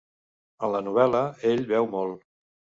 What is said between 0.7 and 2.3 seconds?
la novel·la ell beu molt.